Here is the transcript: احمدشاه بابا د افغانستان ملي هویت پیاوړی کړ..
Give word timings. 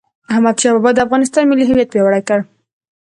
احمدشاه 0.31 0.73
بابا 0.75 0.89
د 0.93 0.99
افغانستان 1.05 1.43
ملي 1.47 1.65
هویت 1.67 1.89
پیاوړی 1.91 2.21
کړ.. 2.27 2.39